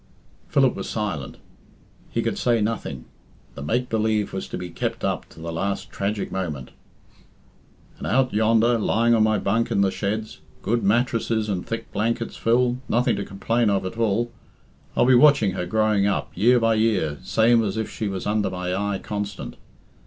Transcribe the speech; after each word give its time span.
Philip 0.49 0.73
was 0.73 0.89
silent. 0.89 1.37
He 2.09 2.23
could 2.23 2.39
say 2.39 2.59
nothing. 2.59 3.05
The 3.53 3.61
make 3.61 3.87
believe 3.87 4.33
was 4.33 4.47
to 4.47 4.57
be 4.57 4.71
kept 4.71 5.03
up 5.05 5.29
to 5.29 5.39
the 5.39 5.53
last 5.53 5.91
tragic 5.91 6.31
moment. 6.31 6.71
"And 7.99 8.07
out 8.07 8.33
yonder, 8.33 8.79
lying 8.79 9.13
on 9.13 9.21
my 9.21 9.37
hunk 9.37 9.69
in 9.69 9.81
the 9.81 9.91
sheds 9.91 10.39
good 10.63 10.81
mattresses 10.83 11.49
and 11.49 11.67
thick 11.67 11.91
blankets, 11.91 12.35
Phil, 12.35 12.79
nothing 12.89 13.15
to 13.15 13.23
complain 13.23 13.69
of 13.69 13.85
at 13.85 13.95
all 13.95 14.31
I'll 14.95 15.05
be 15.05 15.13
watching 15.13 15.51
her 15.51 15.67
growing 15.67 16.07
up, 16.07 16.31
year 16.33 16.59
by 16.59 16.73
year, 16.73 17.19
same 17.21 17.63
as 17.63 17.77
if 17.77 17.87
she 17.87 18.07
was 18.07 18.25
under 18.25 18.49
my 18.49 18.75
eye 18.75 18.97
constant. 18.97 19.55